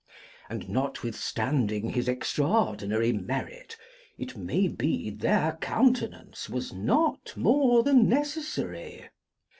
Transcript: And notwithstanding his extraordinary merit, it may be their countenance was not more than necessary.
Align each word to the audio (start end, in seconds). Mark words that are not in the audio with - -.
And 0.49 0.67
notwithstanding 0.67 1.91
his 1.91 2.07
extraordinary 2.07 3.11
merit, 3.13 3.77
it 4.17 4.35
may 4.35 4.67
be 4.67 5.11
their 5.11 5.57
countenance 5.57 6.49
was 6.49 6.73
not 6.73 7.37
more 7.37 7.83
than 7.83 8.09
necessary. 8.09 9.11